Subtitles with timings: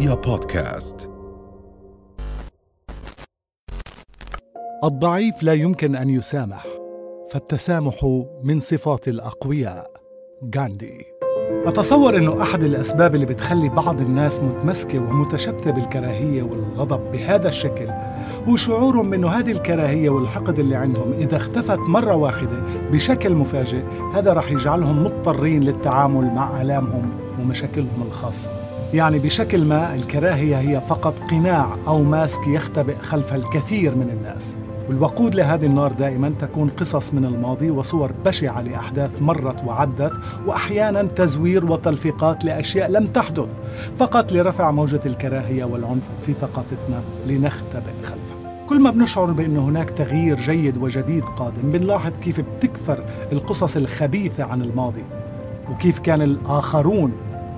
[0.00, 1.10] رؤيا بودكاست.
[4.84, 6.66] الضعيف لا يمكن أن يسامح
[7.30, 9.90] فالتسامح من صفات الأقوياء.
[10.56, 11.04] غاندي.
[11.66, 17.88] أتصور أنه أحد الأسباب اللي بتخلي بعض الناس متمسكة ومتشبثة بالكراهية والغضب بهذا الشكل
[18.48, 22.62] هو شعورهم أنه هذه الكراهية والحقد اللي عندهم إذا اختفت مرة واحدة
[22.92, 23.82] بشكل مفاجئ
[24.14, 27.10] هذا رح يجعلهم مضطرين للتعامل مع آلامهم
[27.40, 28.50] ومشاكلهم الخاصة.
[28.94, 34.56] يعني بشكل ما الكراهية هي فقط قناع أو ماسك يختبئ خلف الكثير من الناس.
[34.88, 40.12] والوقود لهذه النار دائما تكون قصص من الماضي وصور بشعة لأحداث مرت وعدت
[40.46, 43.48] وأحيانا تزوير وتلفيقات لأشياء لم تحدث
[43.98, 50.40] فقط لرفع موجة الكراهية والعنف في ثقافتنا لنختبئ خلفها كل ما بنشعر بأن هناك تغيير
[50.40, 55.04] جيد وجديد قادم بنلاحظ كيف بتكثر القصص الخبيثة عن الماضي
[55.70, 57.12] وكيف كان الآخرون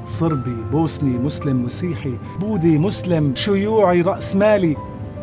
[0.06, 4.76] صربي بوسني مسلم مسيحي بوذي مسلم شيوعي رأسمالي.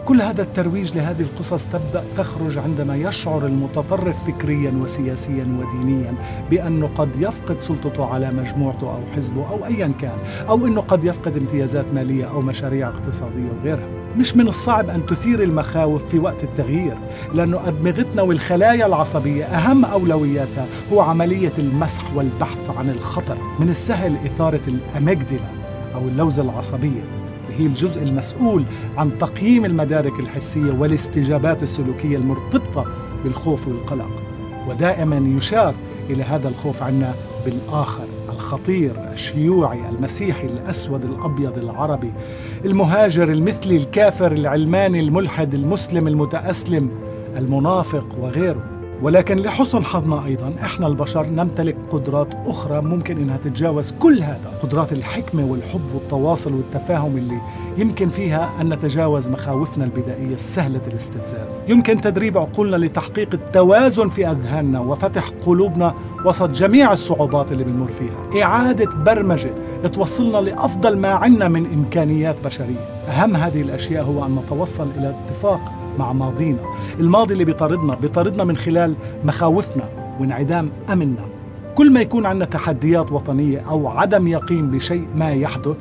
[0.05, 6.14] كل هذا الترويج لهذه القصص تبدأ تخرج عندما يشعر المتطرف فكريا وسياسيا ودينيا
[6.50, 10.17] بأنه قد يفقد سلطته على مجموعته أو حزبه أو ايا كان،
[10.50, 13.88] أو إنه قد يفقد امتيازات مالية أو مشاريع اقتصادية وغيرها.
[14.17, 16.97] مش من الصعب أن تثير المخاوف في وقت التغيير،
[17.33, 24.61] لأنه أدمغتنا والخلايا العصبية أهم أولوياتها هو عملية المسح والبحث عن الخطر، من السهل إثارة
[24.67, 25.50] الاميجدلا
[25.95, 27.19] أو اللوزة العصبية
[27.52, 28.64] هي الجزء المسؤول
[28.97, 32.86] عن تقييم المدارك الحسية والاستجابات السلوكية المرتبطة
[33.23, 34.09] بالخوف والقلق.
[34.69, 35.73] ودائما يشار
[36.09, 37.14] إلى هذا الخوف عنا
[37.45, 42.11] بالآخر الخطير الشيوعي المسيحي الأسود الأبيض العربي
[42.66, 46.89] المهاجر المثلي الكافر العلماني الملحد المسلم المتأسلم
[47.38, 48.78] المنافق وغيره.
[49.02, 54.94] ولكن لحسن حظنا أيضا إحنا البشر نمتلك قدرات أخرى ممكن إنها تتجاوز كل هذا، قدرات
[54.94, 57.42] الحكمة والحب والتواصل والتفاهم اللي
[57.77, 64.80] يمكن فيها أن نتجاوز مخاوفنا البدائية السهله الاستفزاز، يمكن تدريب عقولنا لتحقيق التوازن في أذهاننا
[64.80, 65.93] وفتح قلوبنا
[66.26, 69.54] وسط جميع الصعوبات اللي بنمر فيها، إعادة برمجة
[69.93, 75.79] توصلنا لأفضل ما عندنا من إمكانيات بشرية، أهم هذه الأشياء هو أن نتوصل إلى اتفاق
[76.00, 76.60] مع ماضينا.
[77.00, 78.95] الماضي اللي بيطاردنا بيطاردنا من خلال
[79.26, 79.89] مخاوفنا
[80.20, 81.26] وانعدام أمننا.
[81.76, 85.78] كل ما يكون عندنا تحديات وطنية أو عدم يقين بشيء ما يحدث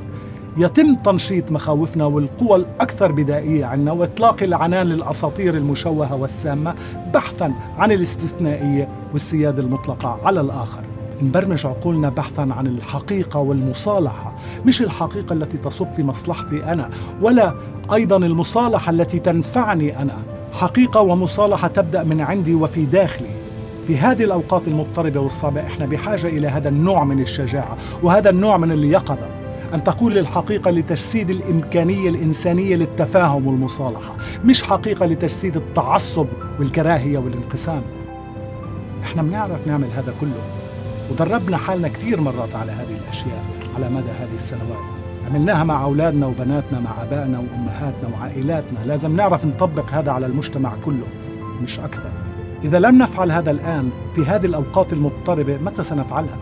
[0.57, 6.75] يتم تنشيط مخاوفنا والقوى الأكثر بدائية عنا وإطلاق العنان للأساطير المشوهة والسامة
[7.15, 10.83] بحثا عن الاستثنائية والسيادة المطلقة على الآخر.
[11.23, 14.33] نبرمج عقولنا بحثا عن الحقيقة والمصالحة
[14.67, 16.91] مش الحقيقة التي تصب في مصلحتي أنا
[17.23, 17.55] ولا
[17.93, 20.17] أيضا المصالحة التي تنفعني أنا.
[20.53, 23.29] حقيقة ومصالحة تبدأ من عندي وفي داخلي.
[23.87, 28.73] في هذه الأوقات المضطربة والصعبة إحنا بحاجة إلى هذا النوع من الشجاعة وهذا النوع من
[28.73, 29.29] اليقظة.
[29.75, 36.27] أن تقول الحقيقة لتجسيد الإمكانية الإنسانية للتفاهم والمصالحة مش حقيقة لتجسيد التعصب
[36.59, 37.83] والكراهية والانقسام.
[39.03, 40.68] إحنا بنعرف نعمل هذا كله.
[41.11, 43.45] ودربنا حالنا كثير مرات على هذه الأشياء
[43.77, 44.99] على مدى هذه السنوات.
[45.31, 48.79] عملناها مع أولادنا وبناتنا مع أبائنا وأمهاتنا وعائلاتنا.
[48.87, 51.07] لازم نعرف نطبق هذا على المجتمع كله
[51.63, 52.11] مش أكثر.
[52.65, 56.37] إذا لم نفعل هذا الآن في هذه الأوقات المضطربة متى سنفعلها؟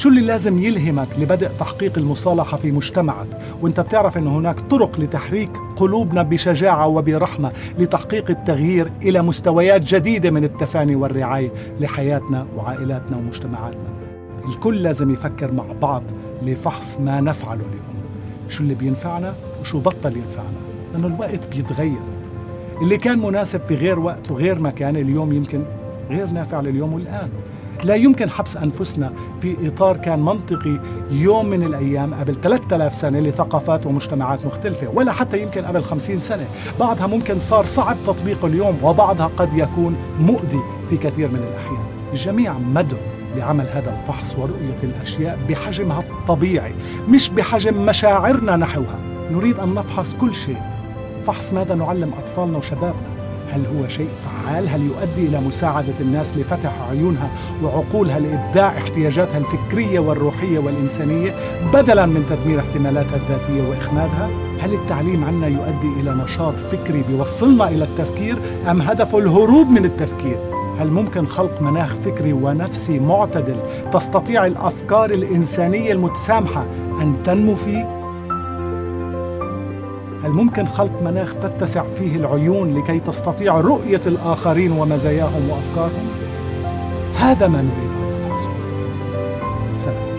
[0.00, 3.26] شو اللي لازم يلهمك لبدء تحقيق المصالحة في مجتمعك؟
[3.62, 10.44] وانت بتعرف إن هناك طرق لتحريك قلوبنا بشجاعة وبرحمة لتحقيق التغيير إلى مستويات جديدة من
[10.44, 11.50] التفاني والرعاية
[11.80, 13.88] لحياتنا وعائلاتنا ومجتمعاتنا.
[14.48, 16.02] الكل لازم يفكر مع بعض
[16.42, 18.04] لفحص ما نفعله اليوم.
[18.48, 20.58] شو اللي بينفعنا وشو بطل ينفعنا؟
[20.92, 22.02] لأنه الوقت بيتغير.
[22.82, 25.62] اللي كان مناسب في غير وقت وغير مكان اليوم يمكن
[26.10, 27.28] غير نافع لليوم والآن.
[27.84, 30.80] لا يمكن حبس أنفسنا في إطار كان منطقي
[31.10, 36.46] يوم من الأيام قبل 3000 سنة لثقافات ومجتمعات مختلفة ولا حتى يمكن قبل 50 سنة.
[36.80, 41.84] بعضها ممكن صار صعب تطبيقه اليوم وبعضها قد يكون مؤذي في كثير من الأحيان.
[42.12, 42.98] الجميع مدعو
[43.36, 46.74] لعمل هذا الفحص ورؤية الأشياء بحجمها الطبيعي
[47.08, 48.98] مش بحجم مشاعرنا نحوها.
[49.30, 50.62] نريد أن نفحص كل شيء.
[51.26, 53.09] فحص ماذا نعلم أطفالنا وشبابنا؟
[53.50, 57.30] هل هو شيء فعال؟ هل يؤدي إلى مساعدة الناس لفتح عيونها
[57.62, 61.34] وعقولها لإبداع احتياجاتها الفكرية والروحية والإنسانية
[61.72, 64.30] بدلا من تدمير احتمالاتها الذاتية وإخمادها؟
[64.60, 68.36] هل التعليم عنا يؤدي إلى نشاط فكري بيوصلنا إلى التفكير
[68.70, 70.38] أم هدفه الهروب من التفكير؟
[70.78, 73.56] هل ممكن خلق مناخ فكري ونفسي معتدل
[73.92, 76.66] تستطيع الأفكار الإنسانية المتسامحة
[77.02, 77.99] أن تنمو فيه
[80.24, 86.08] هل ممكن خلق مناخ تتسع فيه العيون لكي تستطيع رؤية الآخرين ومزاياهم وأفكارهم؟
[87.18, 88.50] هذا ما نريد أن نفحصه
[89.76, 90.09] سلام.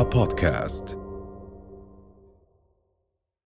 [0.00, 0.99] رؤيا بودكاست